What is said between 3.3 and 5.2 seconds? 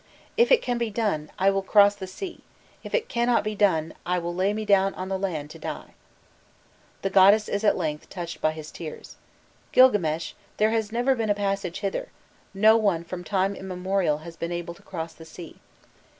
be done, I will lay me down on the